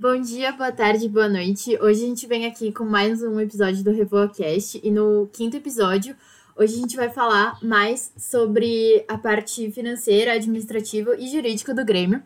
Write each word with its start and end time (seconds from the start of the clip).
Bom 0.00 0.20
dia, 0.20 0.52
boa 0.52 0.70
tarde, 0.70 1.08
boa 1.08 1.28
noite. 1.28 1.76
Hoje 1.82 2.04
a 2.04 2.06
gente 2.06 2.24
vem 2.28 2.46
aqui 2.46 2.70
com 2.70 2.84
mais 2.84 3.20
um 3.20 3.40
episódio 3.40 3.82
do 3.82 3.90
RevoaCast 3.90 4.80
e 4.80 4.92
no 4.92 5.28
quinto 5.32 5.56
episódio, 5.56 6.14
hoje 6.56 6.76
a 6.76 6.78
gente 6.78 6.94
vai 6.94 7.10
falar 7.10 7.58
mais 7.64 8.12
sobre 8.16 9.04
a 9.08 9.18
parte 9.18 9.72
financeira, 9.72 10.34
administrativa 10.34 11.16
e 11.18 11.26
jurídica 11.26 11.74
do 11.74 11.84
Grêmio. 11.84 12.22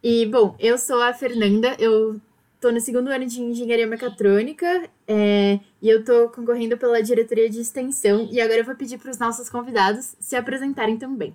E, 0.00 0.24
bom, 0.26 0.54
eu 0.60 0.78
sou 0.78 1.02
a 1.02 1.12
Fernanda, 1.12 1.74
eu 1.80 2.20
tô 2.60 2.70
no 2.70 2.80
segundo 2.80 3.08
ano 3.08 3.26
de 3.26 3.42
Engenharia 3.42 3.88
Mecatrônica 3.88 4.88
é, 5.08 5.58
e 5.82 5.88
eu 5.88 6.04
tô 6.04 6.28
concorrendo 6.28 6.78
pela 6.78 7.02
diretoria 7.02 7.50
de 7.50 7.58
extensão 7.58 8.28
e 8.30 8.40
agora 8.40 8.60
eu 8.60 8.64
vou 8.64 8.76
pedir 8.76 8.98
para 8.98 9.10
os 9.10 9.18
nossos 9.18 9.50
convidados 9.50 10.14
se 10.20 10.36
apresentarem 10.36 10.96
também. 10.96 11.34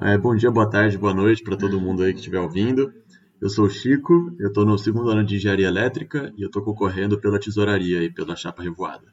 É, 0.00 0.16
bom 0.16 0.34
dia, 0.34 0.50
boa 0.50 0.70
tarde, 0.70 0.96
boa 0.96 1.12
noite 1.12 1.42
para 1.42 1.58
todo 1.58 1.78
mundo 1.78 2.04
aí 2.04 2.14
que 2.14 2.20
estiver 2.20 2.40
ouvindo. 2.40 2.90
Eu 3.40 3.48
sou 3.48 3.66
o 3.66 3.70
Chico, 3.70 4.32
eu 4.40 4.48
estou 4.48 4.64
no 4.64 4.76
segundo 4.76 5.10
ano 5.10 5.22
de 5.22 5.36
engenharia 5.36 5.68
elétrica 5.68 6.32
e 6.36 6.42
eu 6.42 6.48
estou 6.48 6.60
concorrendo 6.60 7.20
pela 7.20 7.38
tesouraria 7.38 8.02
e 8.02 8.10
pela 8.10 8.34
chapa 8.34 8.64
revoada. 8.64 9.06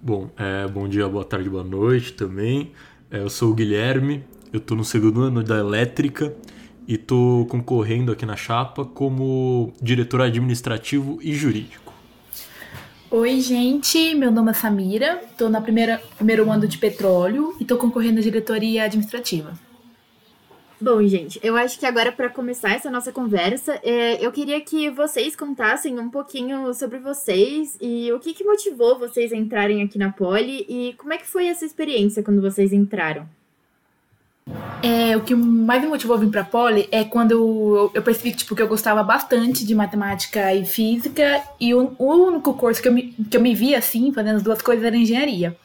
Bom, 0.00 0.30
é, 0.36 0.68
bom 0.68 0.88
dia, 0.88 1.08
boa 1.08 1.24
tarde, 1.24 1.50
boa 1.50 1.64
noite 1.64 2.12
também. 2.12 2.70
É, 3.10 3.18
eu 3.18 3.28
sou 3.28 3.50
o 3.50 3.54
Guilherme, 3.54 4.24
eu 4.52 4.58
estou 4.58 4.76
no 4.76 4.84
segundo 4.84 5.20
ano 5.22 5.42
da 5.42 5.58
elétrica 5.58 6.32
e 6.86 6.94
estou 6.94 7.44
concorrendo 7.46 8.12
aqui 8.12 8.24
na 8.24 8.36
chapa 8.36 8.84
como 8.84 9.72
diretor 9.82 10.20
administrativo 10.20 11.18
e 11.20 11.34
jurídico. 11.34 11.92
Oi, 13.10 13.40
gente, 13.40 14.14
meu 14.14 14.30
nome 14.30 14.52
é 14.52 14.54
Samira, 14.54 15.20
estou 15.28 15.48
na 15.48 15.60
primeira 15.60 16.00
primeiro 16.16 16.48
ano 16.52 16.68
de 16.68 16.78
petróleo 16.78 17.56
e 17.58 17.62
estou 17.62 17.78
concorrendo 17.78 18.20
à 18.20 18.22
diretoria 18.22 18.84
administrativa. 18.84 19.65
Bom, 20.78 21.02
gente, 21.06 21.40
eu 21.42 21.56
acho 21.56 21.78
que 21.78 21.86
agora 21.86 22.12
para 22.12 22.28
começar 22.28 22.72
essa 22.72 22.90
nossa 22.90 23.10
conversa, 23.10 23.80
é, 23.82 24.24
eu 24.24 24.30
queria 24.30 24.60
que 24.60 24.90
vocês 24.90 25.34
contassem 25.34 25.98
um 25.98 26.10
pouquinho 26.10 26.72
sobre 26.74 26.98
vocês 26.98 27.78
e 27.80 28.12
o 28.12 28.20
que, 28.20 28.34
que 28.34 28.44
motivou 28.44 28.98
vocês 28.98 29.32
a 29.32 29.36
entrarem 29.36 29.82
aqui 29.82 29.98
na 29.98 30.12
Poli 30.12 30.66
e 30.68 30.94
como 30.98 31.14
é 31.14 31.16
que 31.16 31.26
foi 31.26 31.46
essa 31.46 31.64
experiência 31.64 32.22
quando 32.22 32.42
vocês 32.42 32.74
entraram. 32.74 33.26
É, 34.82 35.16
o 35.16 35.22
que 35.22 35.34
mais 35.34 35.80
me 35.80 35.88
motivou 35.88 36.14
a 36.14 36.20
vir 36.20 36.30
para 36.30 36.42
a 36.42 36.44
Poli 36.44 36.86
é 36.92 37.04
quando 37.04 37.32
eu, 37.32 37.90
eu 37.94 38.02
percebi 38.02 38.32
tipo, 38.32 38.54
que 38.54 38.60
eu 38.60 38.68
gostava 38.68 39.02
bastante 39.02 39.64
de 39.64 39.74
matemática 39.74 40.54
e 40.54 40.66
física 40.66 41.42
e 41.58 41.74
o, 41.74 41.96
o 41.98 42.14
único 42.26 42.52
curso 42.52 42.82
que 42.82 42.88
eu, 42.88 42.92
me, 42.92 43.14
que 43.30 43.36
eu 43.36 43.40
me 43.40 43.54
via 43.54 43.78
assim, 43.78 44.12
fazendo 44.12 44.36
as 44.36 44.42
duas 44.42 44.60
coisas, 44.60 44.84
era 44.84 44.94
engenharia. 44.94 45.56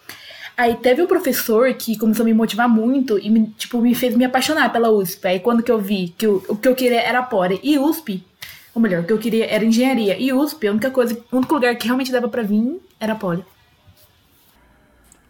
Aí 0.62 0.76
teve 0.76 1.02
um 1.02 1.08
professor 1.08 1.74
que 1.74 1.98
começou 1.98 2.22
a 2.22 2.26
me 2.28 2.36
motivar 2.36 2.70
muito 2.70 3.18
e 3.18 3.32
me, 3.32 3.48
tipo, 3.58 3.82
me 3.82 3.96
fez 3.96 4.16
me 4.16 4.26
apaixonar 4.26 4.72
pela 4.72 4.92
USP. 4.92 5.28
Aí 5.28 5.40
quando 5.40 5.64
que 5.64 5.72
eu 5.72 5.80
vi 5.80 6.14
que 6.16 6.28
o, 6.28 6.36
o 6.48 6.56
que 6.56 6.68
eu 6.68 6.76
queria 6.76 7.02
era 7.02 7.24
Poli 7.24 7.60
e 7.64 7.80
USP, 7.80 8.24
ou 8.72 8.80
melhor, 8.80 9.02
o 9.02 9.04
que 9.04 9.12
eu 9.12 9.18
queria 9.18 9.48
era 9.48 9.66
engenharia 9.66 10.16
e 10.20 10.32
USP, 10.32 10.68
a 10.68 10.72
única 10.72 10.92
coisa, 10.92 11.20
o 11.32 11.38
único 11.38 11.52
lugar 11.52 11.76
que 11.76 11.86
realmente 11.86 12.12
dava 12.12 12.30
para 12.30 12.44
vir 12.44 12.80
era 13.00 13.16
Poli. 13.16 13.44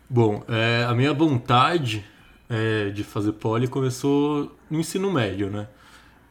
Bom, 0.10 0.44
é, 0.50 0.84
a 0.84 0.94
minha 0.94 1.14
vontade 1.14 2.04
é, 2.50 2.90
de 2.90 3.02
fazer 3.02 3.32
Poli 3.32 3.70
começou 3.70 4.54
no 4.70 4.82
ensino 4.82 5.10
médio, 5.10 5.50
né? 5.50 5.66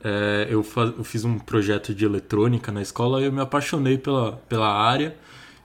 É, 0.04 0.46
eu, 0.50 0.62
faz, 0.62 0.92
eu, 0.98 1.04
fiz 1.04 1.24
um 1.24 1.38
projeto 1.38 1.94
de 1.94 2.04
eletrônica 2.04 2.70
na 2.70 2.82
escola 2.82 3.22
e 3.22 3.24
eu 3.24 3.32
me 3.32 3.40
apaixonei 3.40 3.96
pela, 3.96 4.32
pela 4.46 4.70
área 4.70 5.16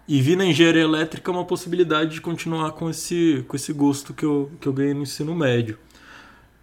e 0.08 0.22
vi 0.22 0.36
na 0.36 0.46
engenharia 0.46 0.84
elétrica 0.84 1.32
uma 1.32 1.46
possibilidade 1.46 2.12
de 2.16 2.22
continuar 2.22 2.72
com 2.74 2.90
esse, 2.90 3.44
com 3.48 3.56
esse 3.56 3.74
gosto 3.74 4.14
que 4.14 4.24
eu, 4.24 4.52
que 4.62 4.68
eu 4.68 4.74
ganhei 4.74 4.94
no 4.94 5.02
ensino 5.02 5.34
médio. 5.34 5.78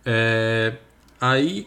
É, 0.05 0.77
aí, 1.21 1.67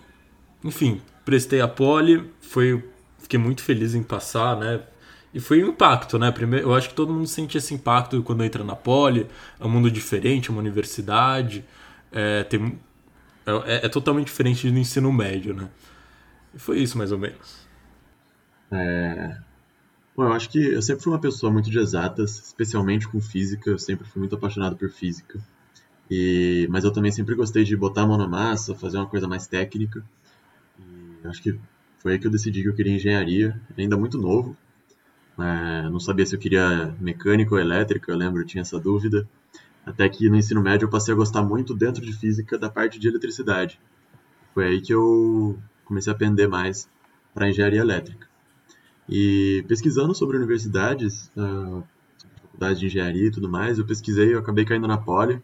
enfim, 0.64 1.02
prestei 1.26 1.62
a 1.62 1.68
poli, 1.68 2.30
foi, 2.40 2.84
fiquei 3.20 3.40
muito 3.40 3.62
feliz 3.62 3.94
em 3.94 4.04
passar, 4.04 4.58
né? 4.58 4.82
E 5.34 5.40
foi 5.42 5.62
um 5.64 5.68
impacto, 5.68 6.18
né? 6.18 6.32
Primeiro, 6.32 6.70
eu 6.70 6.74
acho 6.74 6.88
que 6.90 6.96
todo 6.96 7.14
mundo 7.14 7.28
sente 7.28 7.58
esse 7.58 7.74
impacto 7.74 8.24
quando 8.24 8.44
entra 8.44 8.64
na 8.64 8.76
poli, 8.76 9.28
é 9.60 9.66
um 9.66 9.70
mundo 9.70 9.92
diferente, 9.92 10.50
é 10.50 10.52
uma 10.52 10.62
universidade, 10.62 11.66
é, 12.10 12.44
tem, 12.46 12.80
é, 13.66 13.86
é 13.86 13.90
totalmente 13.90 14.28
diferente 14.28 14.70
do 14.72 14.78
ensino 14.78 15.12
médio, 15.12 15.54
né? 15.54 15.70
E 16.54 16.60
foi 16.60 16.80
isso, 16.80 16.98
mais 16.98 17.12
ou 17.12 17.18
menos. 17.18 17.68
É, 18.72 19.38
Bom, 20.16 20.24
eu 20.24 20.32
acho 20.32 20.50
que 20.50 20.60
eu 20.60 20.82
sempre 20.82 21.04
fui 21.04 21.12
uma 21.12 21.20
pessoa 21.20 21.52
muito 21.52 21.70
de 21.70 21.78
exatas, 21.78 22.40
especialmente 22.46 23.06
com 23.06 23.20
física, 23.20 23.70
eu 23.70 23.78
sempre 23.78 24.08
fui 24.08 24.20
muito 24.22 24.34
apaixonado 24.34 24.78
por 24.78 24.90
física. 24.90 25.40
E, 26.10 26.68
mas 26.70 26.86
eu 26.86 26.92
também 26.94 27.12
sempre 27.12 27.36
gostei 27.36 27.66
de 27.66 27.76
botar 27.76 28.04
a 28.04 28.08
mão 28.08 28.18
na 28.18 28.28
massa, 28.28 28.74
fazer 28.76 28.98
uma 28.98 29.08
coisa 29.08 29.28
mais 29.28 29.46
técnica. 29.46 30.06
E 30.80 31.28
acho 31.28 31.42
que 31.44 31.60
foi 32.00 32.14
aí 32.14 32.20
que 32.20 32.28
eu 32.28 32.32
decidi 32.32 32.62
que 32.62 32.70
eu 32.70 32.74
queria 32.74 32.96
engenharia, 32.96 33.60
ainda 33.78 33.98
muito 33.98 34.18
novo. 34.18 34.56
É, 35.38 35.90
não 35.90 36.00
sabia 36.00 36.26
se 36.26 36.34
eu 36.34 36.40
queria 36.40 36.96
mecânica 37.02 37.54
ou 37.54 37.60
elétrica, 37.60 38.10
eu 38.10 38.16
lembro, 38.16 38.42
eu 38.42 38.46
tinha 38.46 38.62
essa 38.62 38.80
dúvida. 38.80 39.28
Até 39.86 40.08
que 40.08 40.30
no 40.30 40.38
ensino 40.38 40.62
médio 40.62 40.86
eu 40.86 40.90
passei 40.90 41.14
a 41.14 41.18
gostar 41.18 41.44
muito 41.44 41.74
dentro 41.74 42.02
de 42.02 42.14
física 42.14 42.58
da 42.58 42.70
parte 42.70 42.98
de 43.00 43.10
eletricidade. 43.10 43.82
Foi 44.54 44.66
aí 44.66 44.82
que 44.82 44.94
eu 44.94 45.60
comecei 45.84 46.14
a 46.14 46.16
aprender 46.16 46.48
mais 46.48 46.88
para 47.34 47.50
engenharia 47.50 47.82
elétrica. 47.82 48.35
E 49.08 49.64
pesquisando 49.68 50.16
sobre 50.16 50.38
universidades, 50.38 51.32
uh, 51.38 51.84
faculdade 52.42 52.80
de 52.80 52.86
engenharia 52.88 53.28
e 53.28 53.32
tudo 53.32 53.50
mais, 53.50 53.78
eu 53.78 53.86
pesquisei, 53.86 54.34
eu 54.34 54.40
acabei 54.40 54.66
caindo 54.66 54.88
na 54.88 54.98
Poli, 54.98 55.42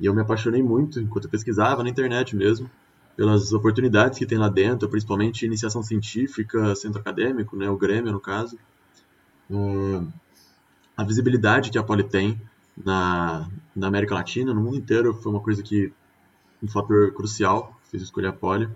e 0.00 0.06
eu 0.06 0.14
me 0.14 0.20
apaixonei 0.20 0.62
muito, 0.62 1.00
enquanto 1.00 1.24
eu 1.24 1.30
pesquisava 1.30 1.82
na 1.82 1.90
internet 1.90 2.34
mesmo, 2.34 2.70
pelas 3.16 3.52
oportunidades 3.52 4.18
que 4.18 4.26
tem 4.26 4.38
lá 4.38 4.48
dentro, 4.48 4.88
principalmente 4.88 5.44
iniciação 5.44 5.82
científica, 5.82 6.74
centro 6.74 7.00
acadêmico, 7.00 7.56
né, 7.56 7.68
o 7.68 7.76
Grêmio 7.76 8.12
no 8.12 8.20
caso. 8.20 8.56
Uh, 9.50 10.06
a 10.96 11.04
visibilidade 11.04 11.70
que 11.70 11.78
a 11.78 11.82
Poli 11.82 12.04
tem 12.04 12.40
na, 12.76 13.48
na 13.74 13.86
América 13.88 14.14
Latina, 14.14 14.54
no 14.54 14.60
mundo 14.60 14.76
inteiro, 14.76 15.14
foi 15.14 15.32
uma 15.32 15.40
coisa 15.40 15.62
que, 15.62 15.92
um 16.62 16.68
fator 16.68 17.12
crucial, 17.12 17.78
fez 17.90 18.02
escolher 18.02 18.28
a 18.28 18.32
Poli. 18.32 18.68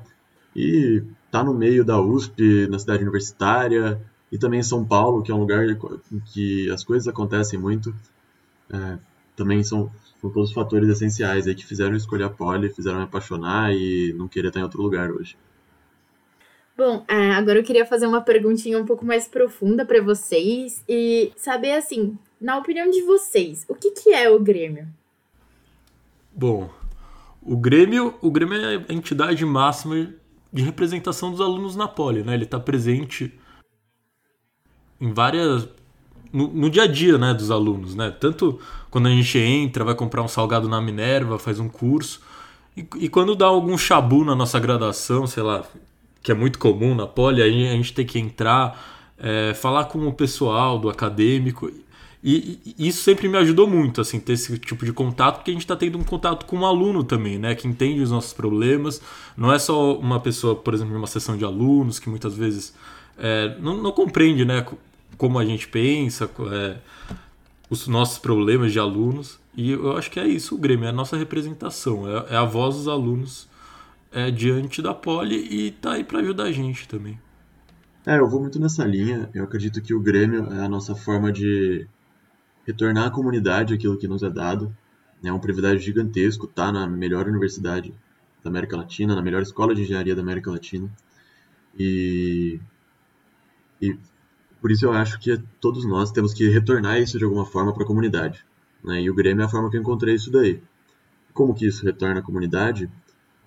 E 0.55 1.03
tá 1.31 1.43
no 1.43 1.55
meio 1.55 1.85
da 1.85 2.01
USP, 2.01 2.67
na 2.69 2.79
cidade 2.79 3.03
universitária, 3.03 4.01
e 4.33 4.39
também 4.39 4.63
São 4.63 4.83
Paulo, 4.83 5.23
que 5.23 5.31
é 5.31 5.35
um 5.35 5.41
lugar 5.41 5.63
em 5.69 5.79
que 6.25 6.71
as 6.71 6.83
coisas 6.83 7.07
acontecem 7.07 7.59
muito. 7.59 7.95
É, 8.73 8.99
também 9.37 9.63
são, 9.63 9.93
são 10.23 10.31
todos 10.31 10.53
fatores 10.55 10.89
essenciais 10.89 11.47
aí 11.47 11.55
que 11.55 11.67
fizeram 11.67 11.95
escolher 11.95 12.25
a 12.25 12.31
Poli, 12.31 12.71
fizeram 12.71 12.97
me 12.99 13.05
apaixonar 13.05 13.75
e 13.75 14.15
não 14.17 14.27
querer 14.27 14.49
estar 14.49 14.61
em 14.61 14.63
outro 14.63 14.81
lugar 14.81 15.11
hoje. 15.11 15.37
Bom, 16.75 17.05
é, 17.07 17.33
agora 17.33 17.59
eu 17.59 17.63
queria 17.63 17.85
fazer 17.85 18.07
uma 18.07 18.23
perguntinha 18.23 18.79
um 18.79 18.87
pouco 18.87 19.05
mais 19.05 19.29
profunda 19.29 19.85
para 19.85 20.01
vocês 20.01 20.83
e 20.89 21.31
saber 21.37 21.75
assim, 21.75 22.17
na 22.41 22.57
opinião 22.57 22.89
de 22.89 23.03
vocês, 23.03 23.67
o 23.69 23.75
que, 23.75 23.91
que 23.91 24.15
é 24.15 24.31
o 24.31 24.41
Grêmio? 24.41 24.89
Bom, 26.35 26.71
o 27.43 27.55
Grêmio, 27.55 28.15
o 28.23 28.31
Grêmio 28.31 28.57
é 28.57 28.77
a 28.89 28.95
entidade 28.95 29.45
máxima 29.45 30.15
de 30.51 30.63
representação 30.63 31.31
dos 31.31 31.43
alunos 31.43 31.77
na 31.77 31.87
Poli, 31.87 32.23
né? 32.23 32.33
Ele 32.33 32.45
está 32.45 32.59
presente 32.59 33.39
em 35.03 35.13
várias 35.13 35.69
no, 36.33 36.49
no, 36.49 36.71
dia 36.71 36.85
a 36.85 36.87
dia, 36.87 37.19
né, 37.19 37.35
dos 37.35 37.51
alunos, 37.51 37.95
né? 37.95 38.11
Tanto 38.11 38.59
quando 38.89 39.09
a 39.09 39.11
gente 39.11 39.37
entra, 39.37 39.85
vai 39.85 39.95
comprar 39.95 40.23
um 40.23 40.29
salgado 40.29 40.69
na 40.69 40.81
Minerva, 40.81 41.39
faz 41.39 41.59
um 41.59 41.69
curso, 41.69 42.23
e, 42.77 42.87
e 43.01 43.09
quando 43.09 43.35
dá 43.35 43.47
algum 43.47 43.77
chabu 43.77 44.25
na 44.25 44.35
nossa 44.35 44.59
graduação, 44.59 45.27
sei 45.27 45.43
lá, 45.43 45.65
que 46.23 46.31
é 46.31 46.35
muito 46.35 46.59
comum 46.59 46.95
na 46.95 47.07
Poli, 47.07 47.43
a 47.43 47.49
gente, 47.49 47.69
a 47.69 47.73
gente 47.73 47.93
tem 47.93 48.07
que 48.07 48.19
entrar, 48.19 49.13
é, 49.19 49.53
falar 49.55 49.87
com 49.87 50.07
o 50.07 50.13
pessoal 50.13 50.79
do 50.79 50.89
acadêmico. 50.89 51.71
E, 52.25 52.61
e, 52.79 52.89
isso 52.89 53.03
sempre 53.03 53.29
me 53.29 53.37
ajudou 53.39 53.67
muito, 53.67 54.01
assim, 54.01 54.21
ter 54.21 54.35
esse 54.35 54.57
tipo 54.59 54.85
de 54.87 54.93
contato, 54.93 55.39
porque 55.39 55.51
a 55.51 55.55
gente 55.55 55.65
está 55.65 55.77
tendo 55.77 55.99
um 55.99 56.05
contato 56.05 56.47
com 56.47 56.59
um 56.59 56.65
aluno 56.65 57.03
também, 57.03 57.39
né? 57.39 57.55
Que 57.55 57.67
entende 57.67 58.01
os 58.01 58.11
nossos 58.11 58.33
problemas. 58.33 59.03
Não 59.37 59.53
é 59.53 59.59
só 59.59 59.99
uma 59.99 60.21
pessoa, 60.21 60.55
por 60.55 60.73
exemplo, 60.73 60.97
uma 60.97 61.09
sessão 61.09 61.37
de 61.37 61.45
alunos, 61.45 61.99
que 61.99 62.09
muitas 62.09 62.35
vezes 62.35 62.73
é, 63.19 63.57
não, 63.61 63.77
não, 63.77 63.93
compreende, 63.93 64.45
né? 64.45 64.65
Como 65.17 65.39
a 65.39 65.45
gente 65.45 65.69
pensa, 65.69 66.31
é, 66.53 66.77
os 67.71 67.89
nossos 67.89 68.19
problemas 68.19 68.73
de 68.73 68.79
alunos. 68.79 69.41
E 69.55 69.73
eu 69.73 69.97
acho 69.97 70.11
que 70.11 70.21
é 70.21 70.27
isso 70.27 70.55
o 70.55 70.59
Grêmio, 70.59 70.87
é 70.87 70.89
a 70.89 70.93
nossa 70.93 71.17
representação, 71.17 72.09
é, 72.09 72.35
é 72.35 72.37
a 72.37 72.45
voz 72.45 72.77
dos 72.77 72.89
alunos 72.89 73.49
é, 74.11 74.31
diante 74.31 74.83
da 74.83 74.95
poli 74.95 75.37
e 75.37 75.71
tá 75.71 75.93
aí 75.93 76.05
para 76.05 76.21
ajudar 76.21 76.45
a 76.45 76.53
gente 76.53 76.87
também. 76.87 77.19
É, 78.07 78.19
eu 78.19 78.29
vou 78.29 78.41
muito 78.41 78.59
nessa 78.59 78.85
linha. 78.85 79.31
Eu 79.33 79.45
acredito 79.45 79.81
que 79.81 79.95
o 79.95 80.01
Grêmio 80.01 80.53
é 80.53 80.65
a 80.65 80.69
nossa 80.69 80.95
forma 80.95 81.33
de 81.33 81.87
retornar 82.67 83.07
à 83.07 83.11
comunidade 83.11 83.75
aquilo 83.75 83.97
que 83.97 84.09
nos 84.09 84.23
é 84.23 84.31
dado. 84.31 84.75
É 85.25 85.33
um 85.33 85.39
privilégio 85.39 85.79
gigantesco 85.79 86.47
estar 86.47 86.73
na 86.73 86.87
melhor 86.87 87.29
universidade 87.29 87.95
da 88.43 88.51
América 88.51 88.77
Latina, 88.77 89.15
na 89.15 89.23
melhor 89.23 89.41
escola 89.41 89.75
de 89.75 89.83
engenharia 89.83 90.17
da 90.17 90.21
América 90.21 90.51
Latina. 90.51 90.91
E, 91.79 92.61
e 93.81 93.97
por 94.63 94.71
isso 94.71 94.87
eu 94.87 94.93
acho 94.93 95.19
que 95.19 95.37
todos 95.61 95.85
nós 95.85 96.11
temos 96.11 96.33
que 96.33 96.49
retornar 96.49 96.99
isso 96.99 97.19
de 97.19 97.25
alguma 97.25 97.45
forma 97.45 97.75
para 97.75 97.85
a 97.85 97.87
comunidade. 97.87 98.43
Né? 98.83 99.03
E 99.03 99.11
o 99.11 99.15
Grêmio 99.15 99.43
é 99.43 99.45
a 99.45 99.49
forma 99.49 99.69
que 99.69 99.77
eu 99.77 99.81
encontrei 99.83 100.15
isso 100.15 100.31
daí. 100.31 100.63
Como 101.35 101.55
que 101.55 101.67
isso 101.67 101.85
retorna 101.85 102.21
à 102.21 102.23
comunidade? 102.23 102.91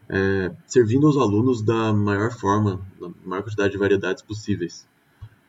é, 0.09 0.51
servindo 0.65 1.07
aos 1.07 1.17
alunos 1.17 1.61
da 1.61 1.91
maior 1.93 2.31
forma, 2.31 2.81
da 2.99 3.09
maior 3.23 3.43
quantidade 3.43 3.71
de 3.71 3.77
variedades 3.77 4.23
possíveis, 4.23 4.87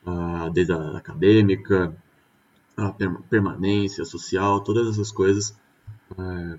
uh, 0.06 0.50
desde 0.50 0.72
a 0.72 0.96
acadêmica, 0.96 1.94
a 2.76 2.94
permanência 3.28 4.04
social, 4.04 4.60
todas 4.60 4.88
essas 4.88 5.10
coisas 5.10 5.50
uh, 6.12 6.58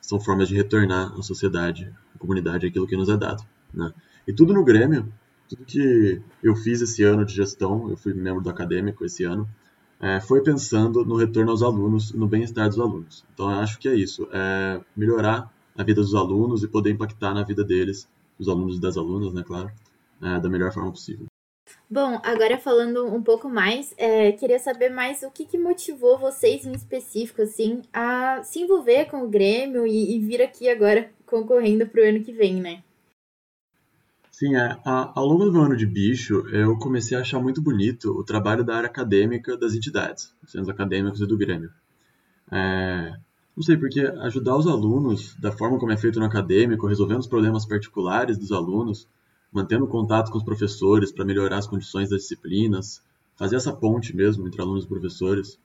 são 0.00 0.20
formas 0.20 0.48
de 0.48 0.54
retornar 0.54 1.12
à 1.18 1.22
sociedade, 1.22 1.92
à 2.14 2.18
comunidade, 2.18 2.66
aquilo 2.66 2.86
que 2.86 2.96
nos 2.96 3.08
é 3.08 3.16
dado. 3.16 3.42
Né? 3.72 3.92
E 4.26 4.32
tudo 4.32 4.52
no 4.52 4.64
Grêmio, 4.64 5.10
tudo 5.48 5.64
que 5.64 6.20
eu 6.42 6.54
fiz 6.54 6.80
esse 6.80 7.02
ano 7.02 7.24
de 7.24 7.34
gestão, 7.34 7.88
eu 7.90 7.96
fui 7.96 8.12
membro 8.12 8.42
do 8.42 8.50
acadêmico 8.50 9.04
esse 9.04 9.24
ano, 9.24 9.48
é, 10.00 10.20
foi 10.20 10.42
pensando 10.42 11.04
no 11.04 11.16
retorno 11.16 11.50
aos 11.50 11.62
alunos, 11.62 12.12
no 12.12 12.28
bem-estar 12.28 12.68
dos 12.68 12.78
alunos. 12.78 13.24
Então, 13.34 13.50
eu 13.50 13.58
acho 13.58 13.78
que 13.78 13.88
é 13.88 13.94
isso, 13.94 14.28
é 14.32 14.80
melhorar 14.96 15.52
a 15.76 15.82
vida 15.82 16.00
dos 16.00 16.14
alunos 16.14 16.62
e 16.62 16.68
poder 16.68 16.90
impactar 16.90 17.34
na 17.34 17.42
vida 17.42 17.64
deles, 17.64 18.08
dos 18.38 18.48
alunos 18.48 18.76
e 18.76 18.80
das 18.80 18.96
alunas, 18.96 19.32
né, 19.32 19.42
claro, 19.44 19.70
é, 20.22 20.38
da 20.38 20.48
melhor 20.48 20.72
forma 20.72 20.90
possível. 20.90 21.26
Bom, 21.90 22.20
agora 22.22 22.58
falando 22.58 23.06
um 23.06 23.22
pouco 23.22 23.48
mais, 23.48 23.94
é, 23.96 24.32
queria 24.32 24.58
saber 24.58 24.90
mais 24.90 25.22
o 25.22 25.30
que, 25.30 25.44
que, 25.44 25.58
motivou 25.58 26.18
vocês 26.18 26.66
em 26.66 26.72
específico, 26.72 27.42
assim, 27.42 27.82
a 27.92 28.42
se 28.42 28.60
envolver 28.60 29.06
com 29.06 29.22
o 29.22 29.28
Grêmio 29.28 29.86
e, 29.86 30.16
e 30.16 30.18
vir 30.18 30.42
aqui 30.42 30.68
agora 30.68 31.10
concorrendo 31.26 31.86
para 31.86 32.02
o 32.02 32.04
ano 32.04 32.22
que 32.22 32.32
vem, 32.32 32.60
né? 32.60 32.82
Sim, 34.38 34.54
é, 34.54 34.78
ao 34.84 35.26
longo 35.26 35.46
do 35.46 35.52
meu 35.52 35.62
ano 35.62 35.76
de 35.76 35.84
bicho, 35.84 36.46
eu 36.50 36.78
comecei 36.78 37.18
a 37.18 37.22
achar 37.22 37.40
muito 37.40 37.60
bonito 37.60 38.12
o 38.12 38.22
trabalho 38.22 38.62
da 38.62 38.76
área 38.76 38.88
acadêmica 38.88 39.56
das 39.56 39.74
entidades, 39.74 40.32
dos 40.40 40.52
centros 40.52 40.68
acadêmicos 40.68 41.20
e 41.20 41.26
do 41.26 41.36
Grêmio. 41.36 41.72
É, 42.48 43.16
não 43.56 43.64
sei, 43.64 43.76
porque 43.76 43.98
ajudar 43.98 44.56
os 44.56 44.68
alunos 44.68 45.34
da 45.40 45.50
forma 45.50 45.76
como 45.76 45.90
é 45.90 45.96
feito 45.96 46.20
no 46.20 46.24
acadêmico, 46.24 46.86
resolvendo 46.86 47.18
os 47.18 47.26
problemas 47.26 47.66
particulares 47.66 48.38
dos 48.38 48.52
alunos, 48.52 49.08
mantendo 49.52 49.88
contato 49.88 50.30
com 50.30 50.38
os 50.38 50.44
professores 50.44 51.10
para 51.10 51.24
melhorar 51.24 51.58
as 51.58 51.66
condições 51.66 52.08
das 52.08 52.20
disciplinas, 52.20 53.02
fazer 53.34 53.56
essa 53.56 53.72
ponte 53.72 54.14
mesmo 54.14 54.46
entre 54.46 54.62
alunos 54.62 54.84
e 54.84 54.86
professores, 54.86 55.58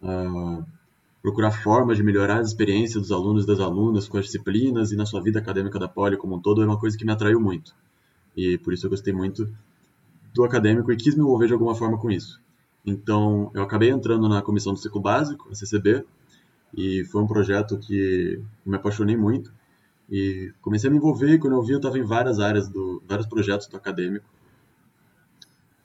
uh, 0.00 0.64
procurar 1.20 1.50
formas 1.50 1.96
de 1.96 2.04
melhorar 2.04 2.38
a 2.38 2.42
experiência 2.42 3.00
dos 3.00 3.10
alunos 3.10 3.42
e 3.42 3.46
das 3.48 3.58
alunas 3.58 4.06
com 4.06 4.18
as 4.18 4.26
disciplinas 4.26 4.92
e 4.92 4.96
na 4.96 5.04
sua 5.04 5.20
vida 5.20 5.40
acadêmica 5.40 5.80
da 5.80 5.88
Poli 5.88 6.16
como 6.16 6.36
um 6.36 6.40
todo 6.40 6.62
é 6.62 6.64
uma 6.64 6.78
coisa 6.78 6.96
que 6.96 7.04
me 7.04 7.10
atraiu 7.10 7.40
muito. 7.40 7.74
E 8.36 8.58
por 8.58 8.72
isso 8.72 8.86
eu 8.86 8.90
gostei 8.90 9.12
muito 9.12 9.48
do 10.34 10.44
acadêmico 10.44 10.92
e 10.92 10.96
quis 10.96 11.14
me 11.14 11.20
envolver 11.20 11.46
de 11.46 11.52
alguma 11.52 11.74
forma 11.74 11.98
com 11.98 12.10
isso. 12.10 12.42
Então, 12.84 13.50
eu 13.54 13.62
acabei 13.62 13.90
entrando 13.90 14.28
na 14.28 14.42
comissão 14.42 14.74
do 14.74 14.78
ciclo 14.78 15.00
básico, 15.00 15.48
a 15.50 15.54
CCB, 15.54 16.04
e 16.76 17.04
foi 17.04 17.22
um 17.22 17.26
projeto 17.26 17.78
que 17.78 18.40
me 18.66 18.76
apaixonei 18.76 19.16
muito. 19.16 19.52
E 20.10 20.52
comecei 20.60 20.88
a 20.88 20.90
me 20.90 20.98
envolver 20.98 21.32
e 21.32 21.38
quando 21.38 21.54
eu 21.54 21.62
vi 21.62 21.72
eu 21.72 21.78
estava 21.78 21.98
em 21.98 22.02
várias 22.02 22.38
áreas, 22.38 22.68
do, 22.68 23.02
vários 23.08 23.26
projetos 23.26 23.68
do 23.68 23.76
acadêmico. 23.76 24.26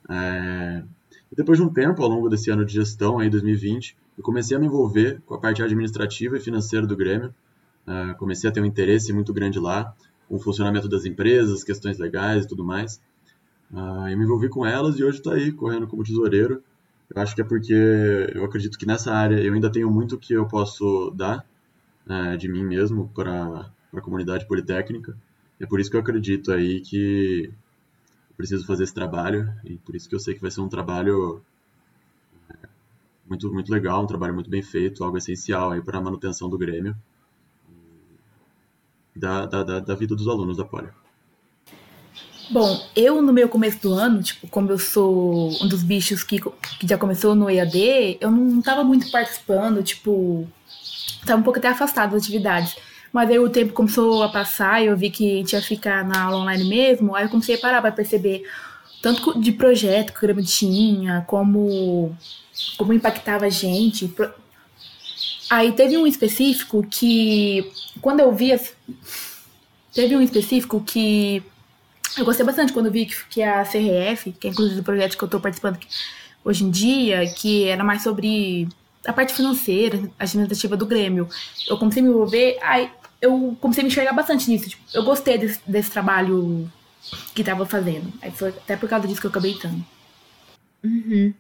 É... 0.10 0.84
E 1.32 1.36
depois 1.36 1.60
de 1.60 1.64
um 1.64 1.70
tempo, 1.70 2.02
ao 2.04 2.10
longo 2.10 2.28
desse 2.28 2.50
ano 2.50 2.66
de 2.66 2.74
gestão, 2.74 3.20
aí 3.20 3.30
2020, 3.30 3.96
eu 4.18 4.24
comecei 4.24 4.58
a 4.58 4.60
me 4.60 4.66
envolver 4.66 5.22
com 5.26 5.36
a 5.36 5.40
parte 5.40 5.62
administrativa 5.64 6.38
e 6.38 6.40
financeira 6.40 6.86
do 6.86 6.98
Grêmio. 6.98 7.34
É... 7.88 8.14
Comecei 8.16 8.50
a 8.50 8.54
ter 8.54 8.62
um 8.62 8.66
interesse 8.66 9.14
muito 9.14 9.32
grande 9.32 9.60
lá, 9.60 9.96
o 10.30 10.40
funcionamento 10.40 10.88
das 10.88 11.06
empresas, 11.06 11.64
questões 11.64 11.98
legais 11.98 12.46
e 12.46 12.48
tudo 12.48 12.64
mais. 12.64 13.02
É... 13.74 14.14
Eu 14.14 14.18
me 14.18 14.24
envolvi 14.24 14.48
com 14.48 14.66
elas 14.66 15.00
e 15.00 15.04
hoje 15.04 15.18
estou 15.18 15.34
aí, 15.34 15.52
correndo 15.52 15.88
como 15.88 16.04
tesoureiro, 16.04 16.64
eu 17.14 17.22
acho 17.22 17.36
que 17.36 17.42
é 17.42 17.44
porque 17.44 17.74
eu 18.36 18.46
acredito 18.46 18.78
que 18.78 18.86
nessa 18.86 19.12
área 19.12 19.40
eu 19.40 19.54
ainda 19.54 19.72
tenho 19.72 19.90
muito 19.90 20.18
que 20.18 20.34
eu 20.34 20.48
posso 20.48 21.12
dar 21.16 21.44
né, 22.06 22.38
de 22.38 22.48
mim 22.48 22.64
mesmo 22.64 23.10
para 23.16 23.72
a 23.94 24.02
comunidade 24.02 24.48
politécnica. 24.48 25.18
É 25.60 25.66
por 25.66 25.80
isso 25.80 25.90
que 25.90 25.96
eu 25.96 26.02
acredito 26.02 26.52
aí 26.52 26.82
que 26.82 27.52
eu 28.30 28.36
preciso 28.38 28.66
fazer 28.66 28.84
esse 28.84 28.94
trabalho 28.94 29.52
e 29.66 29.78
por 29.78 29.96
isso 29.96 30.08
que 30.08 30.16
eu 30.16 30.20
sei 30.20 30.36
que 30.36 30.42
vai 30.42 30.52
ser 30.52 30.62
um 30.62 30.70
trabalho 30.70 31.42
é, 32.50 32.68
muito 33.28 33.52
muito 33.52 33.72
legal, 33.72 34.04
um 34.04 34.08
trabalho 34.08 34.36
muito 34.36 34.50
bem 34.50 34.62
feito, 34.62 35.04
algo 35.04 35.18
essencial 35.18 35.72
aí 35.72 35.82
para 35.82 35.98
a 35.98 36.02
manutenção 36.02 36.48
do 36.48 36.60
Grêmio 36.60 36.96
da, 39.20 39.46
da, 39.46 39.80
da 39.80 39.96
vida 39.96 40.16
dos 40.16 40.28
alunos 40.28 40.58
da 40.58 40.66
Poli. 40.66 40.88
Bom, 42.52 42.84
eu 42.96 43.22
no 43.22 43.32
meu 43.32 43.48
começo 43.48 43.80
do 43.80 43.94
ano, 43.94 44.24
tipo, 44.24 44.48
como 44.48 44.72
eu 44.72 44.80
sou 44.80 45.50
um 45.64 45.68
dos 45.68 45.84
bichos 45.84 46.24
que, 46.24 46.40
que 46.80 46.88
já 46.88 46.98
começou 46.98 47.36
no 47.36 47.48
EAD, 47.48 48.18
eu 48.20 48.32
não 48.32 48.60
tava 48.60 48.84
muito 48.84 49.12
participando, 49.12 49.84
tipo, 49.84 50.48
tava 51.26 51.40
um 51.40 51.44
pouco 51.44 51.60
até 51.60 51.68
afastado 51.68 52.14
das 52.14 52.24
atividades. 52.24 52.76
Mas 53.14 53.30
aí 53.30 53.38
o 53.38 53.50
tempo 53.50 53.74
começou 53.74 54.24
a 54.24 54.30
passar 54.30 54.82
e 54.82 54.88
eu 54.88 54.98
vi 54.98 55.12
que 55.12 55.32
a 55.32 55.38
gente 55.38 55.54
ia 55.54 55.62
ficar 55.62 56.04
na 56.04 56.24
aula 56.24 56.38
online 56.38 56.68
mesmo, 56.68 57.16
aí 57.16 57.26
eu 57.26 57.30
comecei 57.30 57.56
a 57.56 57.60
parar 57.60 57.82
para 57.82 57.92
perceber 57.92 58.44
tanto 59.02 59.40
de 59.40 59.52
projeto 59.52 60.12
que 60.12 60.18
o 60.18 60.22
Grêmio 60.22 60.44
tinha, 60.44 61.24
como, 61.28 62.16
como 62.78 62.94
impactava 62.94 63.46
a 63.46 63.50
gente. 63.50 64.12
Aí 65.50 65.72
teve 65.74 65.98
um 65.98 66.06
específico 66.06 66.86
que, 66.90 67.72
quando 68.02 68.20
eu 68.20 68.32
vi, 68.32 68.52
teve 69.94 70.16
um 70.16 70.22
específico 70.22 70.82
que 70.82 71.44
eu 72.18 72.26
gostei 72.26 72.46
bastante 72.46 72.74
quando 72.74 72.92
vi 72.92 73.06
que, 73.06 73.16
que 73.30 73.42
a 73.42 73.64
CRF, 73.64 74.32
que 74.34 74.48
é 74.48 74.52
inclusive 74.52 74.82
o 74.82 74.84
projeto 74.84 75.18
que 75.18 75.24
eu 75.24 75.28
estou 75.28 75.40
participando 75.40 75.80
hoje 76.44 76.64
em 76.64 76.70
dia, 76.70 77.28
que 77.34 77.66
era 77.66 77.84
mais 77.84 78.04
sobre 78.04 78.68
a 79.06 79.14
parte 79.14 79.34
financeira, 79.34 80.10
administrativa 80.20 80.78
do 80.78 80.86
Grêmio. 80.86 81.28
Eu 81.68 81.78
comecei 81.78 82.02
a 82.02 82.06
me 82.06 82.12
envolver, 82.12 82.58
aí 82.62 82.92
eu 83.22 83.58
comecei 83.60 83.82
a 83.82 83.86
me 83.86 83.90
enxergar 83.92 84.14
bastante 84.14 84.50
nisso. 84.50 84.70
Tipo, 84.70 84.84
eu 84.94 85.04
gostei 85.04 85.38
desse, 85.38 85.60
desse 85.66 85.92
trabalho 85.92 86.72
que 87.34 87.42
estava 87.42 87.66
fazendo. 87.66 88.12
Aí 88.22 88.32
foi 88.32 88.50
até 88.50 88.76
por 88.76 88.90
causa 88.90 89.08
disso 89.08 89.22
que 89.22 89.28
eu 89.28 89.32
acabei 89.32 89.52
entrando. 89.54 89.84
Uhum. 90.84 91.34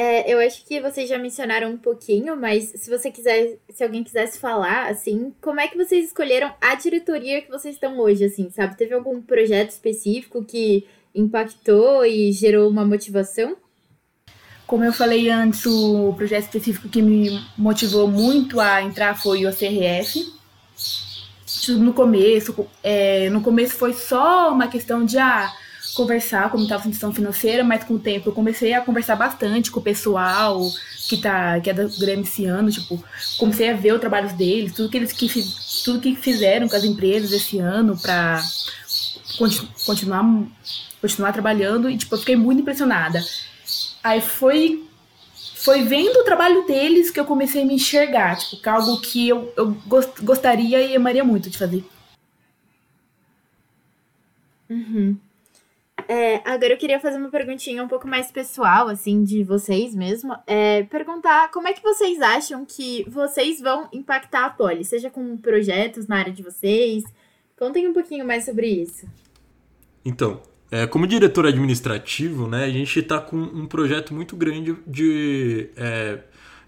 É, 0.00 0.32
eu 0.32 0.38
acho 0.38 0.64
que 0.64 0.80
vocês 0.80 1.08
já 1.08 1.18
mencionaram 1.18 1.72
um 1.72 1.76
pouquinho, 1.76 2.36
mas 2.36 2.72
se 2.76 2.88
você 2.88 3.10
quiser, 3.10 3.58
se 3.68 3.82
alguém 3.82 4.04
quisesse 4.04 4.38
falar, 4.38 4.88
assim, 4.88 5.34
como 5.40 5.58
é 5.58 5.66
que 5.66 5.76
vocês 5.76 6.06
escolheram 6.06 6.54
a 6.60 6.76
diretoria 6.76 7.42
que 7.42 7.50
vocês 7.50 7.74
estão 7.74 7.98
hoje, 7.98 8.24
assim, 8.24 8.48
sabe? 8.48 8.76
Teve 8.76 8.94
algum 8.94 9.20
projeto 9.20 9.70
específico 9.70 10.44
que 10.44 10.86
impactou 11.12 12.06
e 12.06 12.30
gerou 12.30 12.70
uma 12.70 12.84
motivação? 12.84 13.56
Como 14.68 14.84
eu 14.84 14.92
falei 14.92 15.30
antes, 15.30 15.66
o 15.66 16.14
projeto 16.16 16.44
específico 16.44 16.88
que 16.88 17.02
me 17.02 17.30
motivou 17.56 18.06
muito 18.06 18.60
a 18.60 18.80
entrar 18.80 19.20
foi 19.20 19.46
o 19.46 19.50
CRF. 19.52 20.32
No 21.70 21.92
começo, 21.92 22.68
é, 22.84 23.28
no 23.30 23.40
começo 23.40 23.74
foi 23.74 23.92
só 23.92 24.52
uma 24.52 24.68
questão 24.68 25.04
de 25.04 25.18
ah, 25.18 25.52
conversar 25.94 26.50
como 26.50 26.62
estava 26.62 26.80
a 26.80 26.84
situação 26.84 27.12
financeira, 27.12 27.64
mas 27.64 27.84
com 27.84 27.94
o 27.94 27.98
tempo 27.98 28.28
eu 28.28 28.32
comecei 28.32 28.72
a 28.72 28.80
conversar 28.80 29.16
bastante 29.16 29.70
com 29.70 29.80
o 29.80 29.82
pessoal 29.82 30.60
que 31.08 31.16
tá 31.16 31.58
que 31.60 31.70
é 31.70 31.74
do 31.74 31.88
Grêmio 31.98 32.24
esse 32.24 32.44
ano, 32.44 32.70
tipo, 32.70 33.02
comecei 33.38 33.70
a 33.70 33.76
ver 33.76 33.92
os 33.92 34.00
trabalhos 34.00 34.32
deles, 34.32 34.72
tudo 34.72 34.88
que 34.88 34.96
eles 34.96 35.12
que 35.12 35.28
tudo 35.84 36.00
que 36.00 36.14
fizeram 36.14 36.68
com 36.68 36.76
as 36.76 36.84
empresas 36.84 37.32
esse 37.32 37.58
ano 37.58 37.96
para 37.98 38.42
continu, 39.38 39.68
continuar 39.84 40.24
continuar 41.00 41.32
trabalhando 41.32 41.88
e 41.88 41.96
tipo, 41.96 42.14
eu 42.14 42.18
fiquei 42.18 42.36
muito 42.36 42.60
impressionada. 42.60 43.22
Aí 44.02 44.20
foi 44.20 44.84
foi 45.56 45.82
vendo 45.82 46.20
o 46.20 46.24
trabalho 46.24 46.64
deles 46.66 47.10
que 47.10 47.18
eu 47.18 47.24
comecei 47.24 47.62
a 47.62 47.66
me 47.66 47.74
enxergar, 47.74 48.36
tipo, 48.36 48.62
que 48.62 48.68
é 48.68 48.72
algo 48.72 49.00
que 49.00 49.28
eu, 49.28 49.52
eu 49.56 49.76
gostaria 50.22 50.80
e 50.80 50.96
amaria 50.96 51.24
muito 51.24 51.50
de 51.50 51.58
fazer. 51.58 51.84
Uhum. 54.70 55.16
É, 56.08 56.36
agora 56.42 56.72
eu 56.72 56.78
queria 56.78 56.98
fazer 56.98 57.18
uma 57.18 57.28
perguntinha 57.28 57.84
um 57.84 57.86
pouco 57.86 58.08
mais 58.08 58.32
pessoal, 58.32 58.88
assim, 58.88 59.22
de 59.22 59.44
vocês 59.44 59.94
mesmo. 59.94 60.34
É, 60.46 60.82
perguntar 60.84 61.50
como 61.50 61.68
é 61.68 61.74
que 61.74 61.82
vocês 61.82 62.18
acham 62.22 62.64
que 62.64 63.04
vocês 63.10 63.60
vão 63.60 63.86
impactar 63.92 64.46
a 64.46 64.50
Poli, 64.50 64.86
seja 64.86 65.10
com 65.10 65.36
projetos 65.36 66.06
na 66.06 66.16
área 66.16 66.32
de 66.32 66.42
vocês. 66.42 67.04
Contem 67.58 67.86
um 67.86 67.92
pouquinho 67.92 68.26
mais 68.26 68.46
sobre 68.46 68.68
isso. 68.68 69.06
Então, 70.02 70.40
é, 70.70 70.86
como 70.86 71.06
diretor 71.06 71.44
administrativo, 71.44 72.48
né, 72.48 72.64
a 72.64 72.70
gente 72.70 73.00
está 73.00 73.20
com 73.20 73.36
um 73.36 73.66
projeto 73.66 74.14
muito 74.14 74.34
grande 74.34 74.78
de, 74.86 75.68
é, 75.76 76.20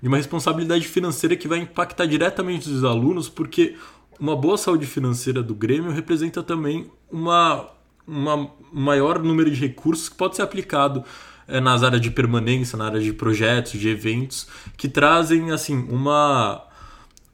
de 0.02 0.08
uma 0.08 0.18
responsabilidade 0.18 0.86
financeira 0.86 1.34
que 1.34 1.48
vai 1.48 1.60
impactar 1.60 2.04
diretamente 2.04 2.68
os 2.68 2.84
alunos, 2.84 3.30
porque 3.30 3.74
uma 4.18 4.36
boa 4.36 4.58
saúde 4.58 4.84
financeira 4.84 5.42
do 5.42 5.54
Grêmio 5.54 5.90
representa 5.90 6.42
também 6.42 6.90
uma 7.10 7.79
um 8.10 8.50
maior 8.72 9.22
número 9.22 9.50
de 9.50 9.60
recursos 9.60 10.08
que 10.08 10.16
pode 10.16 10.36
ser 10.36 10.42
aplicado 10.42 11.04
é, 11.46 11.60
nas 11.60 11.82
áreas 11.82 12.00
de 12.00 12.10
permanência, 12.10 12.76
na 12.76 12.86
área 12.86 13.00
de 13.00 13.12
projetos, 13.12 13.72
de 13.72 13.88
eventos, 13.88 14.46
que 14.76 14.88
trazem 14.88 15.50
assim 15.52 15.76
uma 15.88 16.66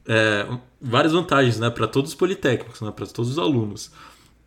é, 0.05 0.47
várias 0.81 1.13
vantagens 1.13 1.59
né, 1.59 1.69
para 1.69 1.87
todos 1.87 2.11
os 2.11 2.15
politécnicos, 2.15 2.81
né, 2.81 2.91
para 2.91 3.05
todos 3.07 3.31
os 3.31 3.39
alunos. 3.39 3.91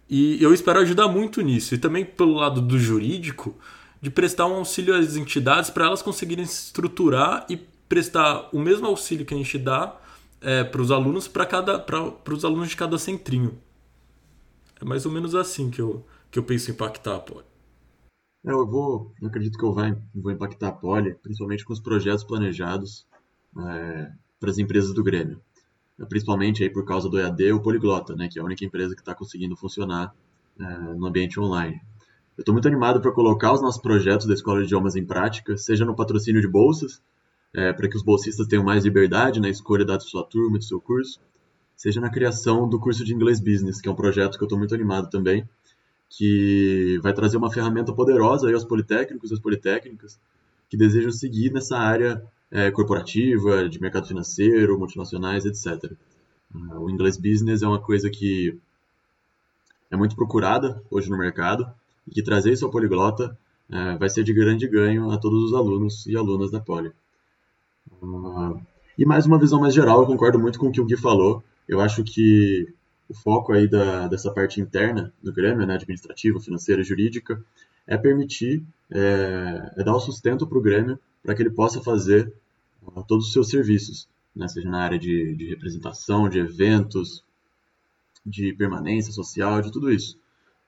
E 0.08 0.42
eu 0.42 0.52
espero 0.52 0.80
ajudar 0.80 1.06
muito 1.08 1.40
nisso. 1.40 1.74
E 1.74 1.78
também 1.78 2.04
pelo 2.04 2.34
lado 2.34 2.60
do 2.60 2.78
jurídico, 2.78 3.56
de 4.00 4.10
prestar 4.10 4.46
um 4.46 4.54
auxílio 4.54 4.94
às 4.94 5.16
entidades 5.16 5.70
para 5.70 5.86
elas 5.86 6.02
conseguirem 6.02 6.46
se 6.46 6.66
estruturar 6.66 7.46
e 7.48 7.56
prestar 7.88 8.48
o 8.52 8.58
mesmo 8.58 8.86
auxílio 8.86 9.26
que 9.26 9.34
a 9.34 9.36
gente 9.36 9.58
dá 9.58 9.96
é, 10.40 10.64
para 10.64 10.80
os 10.80 10.90
alunos 10.90 11.28
para 11.28 11.44
cada 11.44 11.78
para 11.78 12.34
os 12.34 12.44
alunos 12.44 12.70
de 12.70 12.76
cada 12.76 12.98
centrinho. 12.98 13.58
É 14.80 14.84
mais 14.84 15.04
ou 15.04 15.12
menos 15.12 15.34
assim 15.34 15.70
que 15.70 15.80
eu, 15.80 16.04
que 16.30 16.38
eu 16.38 16.42
penso 16.42 16.70
impactar 16.70 17.16
a 17.16 17.20
Poli. 17.20 17.46
É, 18.44 18.52
eu 18.52 18.66
vou, 18.66 19.12
eu 19.20 19.28
acredito 19.28 19.58
que 19.58 19.64
eu 19.64 19.72
vai, 19.72 19.96
vou 20.14 20.32
impactar 20.32 20.68
a 20.68 20.72
Poli, 20.72 21.14
principalmente 21.14 21.64
com 21.64 21.72
os 21.72 21.80
projetos 21.80 22.24
planejados 22.24 23.06
é, 23.58 24.10
para 24.38 24.50
as 24.50 24.58
empresas 24.58 24.94
do 24.94 25.02
Grêmio. 25.02 25.40
É, 25.98 26.04
principalmente 26.04 26.62
aí 26.62 26.70
por 26.70 26.84
causa 26.84 27.08
do 27.08 27.18
EAD, 27.18 27.52
o 27.52 27.60
Poliglota, 27.60 28.14
né, 28.14 28.28
que 28.28 28.38
é 28.38 28.42
a 28.42 28.44
única 28.44 28.64
empresa 28.64 28.94
que 28.94 29.02
está 29.02 29.14
conseguindo 29.14 29.56
funcionar 29.56 30.14
é, 30.58 30.64
no 30.94 31.06
ambiente 31.06 31.38
online. 31.38 31.80
Eu 32.38 32.42
estou 32.42 32.54
muito 32.54 32.68
animado 32.68 33.00
para 33.02 33.12
colocar 33.12 33.52
os 33.52 33.60
nossos 33.60 33.82
projetos 33.82 34.26
da 34.26 34.32
Escola 34.32 34.60
de 34.60 34.64
Idiomas 34.64 34.96
em 34.96 35.04
prática, 35.04 35.56
seja 35.58 35.84
no 35.84 35.94
patrocínio 35.94 36.40
de 36.40 36.48
bolsas, 36.48 37.02
é, 37.52 37.72
para 37.72 37.88
que 37.88 37.96
os 37.96 38.02
bolsistas 38.02 38.46
tenham 38.46 38.64
mais 38.64 38.84
liberdade 38.84 39.40
na 39.40 39.50
escolha 39.50 39.84
da 39.84 39.98
sua 40.00 40.24
turma, 40.24 40.56
do 40.56 40.64
seu 40.64 40.80
curso, 40.80 41.20
seja 41.76 42.00
na 42.00 42.08
criação 42.08 42.68
do 42.68 42.78
curso 42.78 43.04
de 43.04 43.12
Inglês 43.12 43.40
Business, 43.40 43.80
que 43.80 43.88
é 43.88 43.92
um 43.92 43.96
projeto 43.96 44.38
que 44.38 44.42
eu 44.42 44.46
estou 44.46 44.58
muito 44.58 44.74
animado 44.74 45.10
também, 45.10 45.46
que 46.10 46.98
vai 47.02 47.14
trazer 47.14 47.36
uma 47.36 47.50
ferramenta 47.50 47.92
poderosa 47.92 48.48
aí 48.48 48.54
aos 48.54 48.64
politécnicos 48.64 49.30
e 49.30 49.34
às 49.34 49.40
politécnicas 49.40 50.18
que 50.68 50.76
desejam 50.76 51.10
seguir 51.10 51.52
nessa 51.52 51.78
área 51.78 52.22
é, 52.50 52.70
corporativa, 52.70 53.68
de 53.68 53.80
mercado 53.80 54.06
financeiro, 54.06 54.78
multinacionais, 54.78 55.46
etc. 55.46 55.92
O 56.52 56.90
Inglês 56.90 57.16
Business 57.16 57.62
é 57.62 57.66
uma 57.66 57.80
coisa 57.80 58.10
que 58.10 58.58
é 59.90 59.96
muito 59.96 60.16
procurada 60.16 60.82
hoje 60.90 61.08
no 61.08 61.16
mercado 61.16 61.66
e 62.06 62.10
que 62.10 62.22
trazer 62.22 62.52
isso 62.52 62.64
ao 62.64 62.70
poliglota 62.72 63.38
é, 63.70 63.96
vai 63.96 64.10
ser 64.10 64.24
de 64.24 64.32
grande 64.32 64.66
ganho 64.66 65.10
a 65.12 65.18
todos 65.18 65.44
os 65.44 65.54
alunos 65.54 66.06
e 66.06 66.16
alunas 66.16 66.50
da 66.50 66.60
Poli. 66.60 66.92
Uh, 68.02 68.60
e 68.98 69.04
mais 69.06 69.26
uma 69.26 69.38
visão 69.38 69.60
mais 69.60 69.74
geral, 69.74 70.00
eu 70.00 70.06
concordo 70.06 70.38
muito 70.38 70.58
com 70.58 70.68
o 70.68 70.72
que 70.72 70.80
o 70.80 70.84
Gui 70.84 70.96
falou. 70.96 71.42
Eu 71.68 71.80
acho 71.80 72.02
que 72.02 72.72
o 73.10 73.14
foco 73.14 73.52
aí 73.52 73.66
da, 73.66 74.06
dessa 74.06 74.32
parte 74.32 74.60
interna 74.60 75.12
do 75.20 75.32
Grêmio, 75.32 75.66
né, 75.66 75.74
administrativa, 75.74 76.38
financeira, 76.38 76.80
jurídica, 76.84 77.44
é 77.84 77.98
permitir, 77.98 78.62
é, 78.88 79.72
é 79.76 79.82
dar 79.82 79.96
o 79.96 80.00
sustento 80.00 80.46
para 80.46 80.56
o 80.56 80.62
Grêmio 80.62 80.96
para 81.20 81.34
que 81.34 81.42
ele 81.42 81.50
possa 81.50 81.82
fazer 81.82 82.32
todos 83.08 83.26
os 83.26 83.32
seus 83.32 83.48
serviços, 83.48 84.08
né, 84.34 84.46
seja 84.46 84.68
na 84.68 84.78
área 84.78 84.98
de, 84.98 85.34
de 85.34 85.48
representação, 85.48 86.28
de 86.28 86.38
eventos, 86.38 87.24
de 88.24 88.52
permanência 88.52 89.12
social, 89.12 89.60
de 89.60 89.72
tudo 89.72 89.90
isso. 89.90 90.16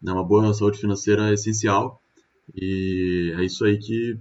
Né? 0.03 0.13
Uma 0.13 0.25
boa 0.25 0.53
saúde 0.53 0.79
financeira 0.81 1.31
é 1.31 1.35
essencial 1.35 2.03
e 2.57 3.33
é 3.39 3.45
isso 3.45 3.65
aí 3.65 3.79
que, 3.79 4.19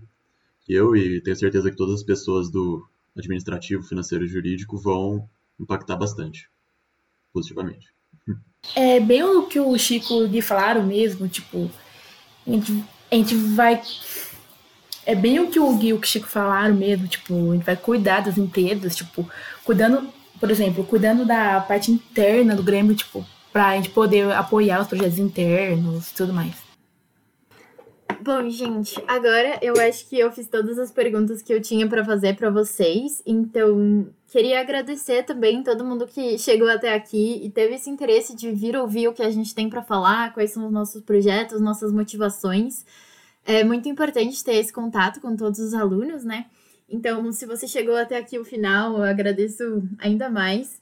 que 0.64 0.74
eu 0.74 0.96
e 0.96 1.20
tenho 1.22 1.36
certeza 1.36 1.72
que 1.72 1.78
todas 1.78 1.96
as 1.96 2.04
pessoas 2.04 2.52
do 2.52 2.88
administrativo, 3.18 3.82
financeiro 3.82 4.24
e 4.24 4.28
jurídico 4.28 4.78
vão 4.78 5.28
impactar 5.60 5.96
bastante, 5.96 6.48
positivamente. 7.34 7.92
É 8.76 9.00
bem 9.00 9.24
o 9.24 9.44
que 9.44 9.60
o 9.60 9.78
Chico 9.78 10.24
lhe 10.24 10.42
falaram 10.42 10.84
mesmo, 10.84 11.28
tipo, 11.28 11.70
a 12.48 12.52
gente, 12.52 12.84
a 13.12 13.16
gente 13.16 13.36
vai. 13.36 13.82
É 15.06 15.16
bem 15.16 15.40
o 15.40 15.48
que 15.48 15.60
o 15.60 15.76
Gui 15.76 15.88
e 15.88 15.94
o 15.94 16.04
Chico 16.04 16.28
falaram 16.28 16.76
mesmo, 16.76 17.08
tipo, 17.08 17.34
a 17.34 17.54
gente 17.56 17.66
vai 17.66 17.76
cuidar 17.76 18.22
das 18.22 18.38
empresas, 18.38 18.96
tipo, 18.96 19.28
cuidando 19.64 20.08
por 20.42 20.50
exemplo, 20.50 20.84
cuidando 20.84 21.24
da 21.24 21.62
parte 21.62 21.92
interna 21.92 22.56
do 22.56 22.64
Grêmio, 22.64 22.96
tipo, 22.96 23.24
pra 23.54 23.76
gente 23.76 23.92
poder 23.92 24.32
apoiar 24.32 24.82
os 24.82 24.88
projetos 24.88 25.20
internos 25.20 26.10
e 26.10 26.14
tudo 26.16 26.34
mais. 26.34 26.56
Bom, 28.24 28.48
gente, 28.52 29.04
agora 29.08 29.58
eu 29.64 29.74
acho 29.82 30.08
que 30.08 30.20
eu 30.20 30.32
fiz 30.32 30.48
todas 30.48 30.78
as 30.78 30.92
perguntas 30.92 31.42
que 31.42 31.52
eu 31.52 31.60
tinha 31.60 31.90
para 31.90 32.06
fazer 32.06 32.36
para 32.36 32.52
vocês. 32.52 33.20
Então, 33.26 34.08
queria 34.28 34.60
agradecer 34.60 35.24
também 35.24 35.64
todo 35.64 35.84
mundo 35.84 36.06
que 36.06 36.38
chegou 36.38 36.70
até 36.70 36.94
aqui 36.94 37.42
e 37.44 37.50
teve 37.50 37.74
esse 37.74 37.90
interesse 37.90 38.36
de 38.36 38.52
vir 38.52 38.78
ouvir 38.78 39.08
o 39.08 39.14
que 39.14 39.24
a 39.24 39.32
gente 39.32 39.56
tem 39.56 39.68
para 39.68 39.82
falar, 39.82 40.36
quais 40.36 40.52
são 40.52 40.68
os 40.68 40.72
nossos 40.72 41.02
projetos, 41.02 41.60
nossas 41.60 41.92
motivações. 41.92 42.86
É 43.44 43.64
muito 43.64 43.90
importante 43.90 44.44
ter 44.44 44.54
esse 44.54 44.72
contato 44.72 45.20
com 45.20 45.36
todos 45.36 45.60
os 45.60 45.74
alunos, 45.74 46.24
né? 46.24 46.46
Então, 46.88 47.32
se 47.32 47.48
você 47.48 47.68
chegou 47.68 47.96
até 47.96 48.18
aqui 48.18 48.38
o 48.38 48.46
final, 48.46 48.98
eu 48.98 49.04
agradeço 49.04 49.82
ainda 49.98 50.30
mais. 50.30 50.81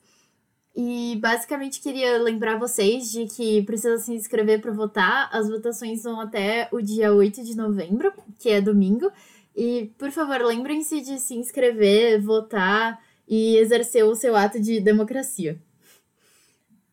E 0.76 1.18
basicamente 1.22 1.82
queria 1.82 2.18
lembrar 2.22 2.58
vocês 2.58 3.12
de 3.12 3.26
que 3.26 3.62
precisa 3.64 3.98
se 3.98 4.14
inscrever 4.14 4.62
para 4.62 4.72
votar. 4.72 5.30
As 5.32 5.50
votações 5.50 6.04
vão 6.04 6.22
até 6.22 6.70
o 6.72 6.82
dia 6.82 7.14
8 7.14 7.44
de 7.44 7.56
novembro, 7.56 8.14
que 8.38 8.50
é 8.50 8.62
domingo. 8.62 9.12
E, 9.56 9.92
por 9.98 10.12
favor, 10.12 10.42
lembrem-se 10.42 11.02
de 11.02 11.20
se 11.20 11.36
inscrever, 11.36 12.22
votar 12.22 13.00
e 13.28 13.58
exercer 13.58 14.06
o 14.06 14.16
seu 14.16 14.36
ato 14.36 14.60
de 14.60 14.80
democracia. 14.80 15.60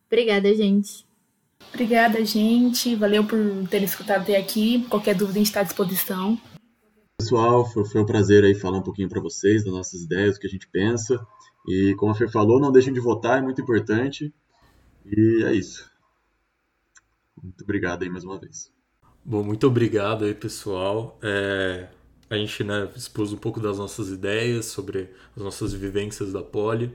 Obrigada, 0.07 0.53
gente. 0.55 1.07
Obrigada, 1.73 2.25
gente. 2.25 2.95
Valeu 2.95 3.25
por 3.25 3.39
ter 3.69 3.83
escutado 3.83 4.23
até 4.23 4.37
aqui. 4.37 4.87
Qualquer 4.89 5.15
dúvida, 5.15 5.39
a 5.39 5.41
gente 5.41 5.49
está 5.49 5.61
à 5.61 5.65
disposição. 5.65 6.41
Pessoal, 7.19 7.65
foi, 7.65 8.03
um 8.03 8.05
prazer 8.05 8.45
aí 8.45 8.55
falar 8.55 8.79
um 8.79 8.83
pouquinho 8.83 9.09
para 9.09 9.23
vocês 9.23 9.65
das 9.65 9.73
nossas 9.73 10.03
ideias, 10.03 10.37
o 10.37 10.41
que 10.41 10.47
a 10.47 10.51
gente 10.51 10.69
pensa. 10.69 11.27
E 11.67 11.95
como 11.95 12.13
a 12.13 12.15
Fer 12.15 12.31
falou, 12.31 12.61
não 12.61 12.71
deixem 12.71 12.93
de 12.93 13.01
votar, 13.01 13.39
é 13.39 13.43
muito 13.43 13.61
importante. 13.61 14.33
E 15.05 15.43
é 15.43 15.55
isso. 15.55 15.91
Muito 17.43 17.65
obrigado 17.65 18.03
aí 18.03 18.11
mais 18.11 18.23
uma 18.23 18.39
vez. 18.39 18.71
Bom, 19.25 19.43
muito 19.43 19.67
obrigado 19.67 20.27
aí, 20.27 20.35
pessoal. 20.35 21.19
É, 21.23 21.89
a 22.29 22.37
gente 22.37 22.63
né, 22.63 22.89
expôs 22.95 23.33
um 23.33 23.39
pouco 23.39 23.61
das 23.61 23.79
nossas 23.79 24.11
ideias 24.11 24.67
sobre 24.67 25.11
as 25.35 25.43
nossas 25.43 25.73
vivências 25.73 26.35
da 26.35 26.43
Poli. 26.43 26.95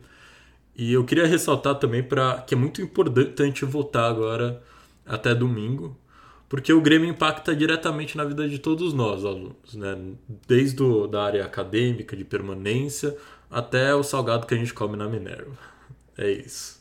E 0.76 0.94
eu 0.94 1.04
queria 1.04 1.26
ressaltar 1.26 1.80
também 1.80 2.04
para 2.04 2.42
que 2.42 2.54
é 2.54 2.58
muito 2.58 2.80
importante 2.80 3.66
votar 3.66 4.10
agora 4.10 4.62
até 5.04 5.34
domingo, 5.34 5.98
porque 6.52 6.74
o 6.74 6.82
Grêmio 6.82 7.08
impacta 7.08 7.56
diretamente 7.56 8.18
na 8.18 8.26
vida 8.26 8.46
de 8.46 8.60
todos 8.60 8.94
nós, 8.94 9.24
alunos, 9.24 9.74
né? 9.74 9.98
Desde 10.46 10.84
a 10.84 11.08
da 11.08 11.24
área 11.24 11.46
acadêmica, 11.46 12.14
de 12.14 12.26
permanência, 12.26 13.16
até 13.50 13.96
o 13.96 14.04
salgado 14.04 14.46
que 14.46 14.54
a 14.54 14.58
gente 14.58 14.74
come 14.74 14.98
na 14.98 15.08
Minerva. 15.08 15.58
É 16.18 16.30
isso. 16.30 16.81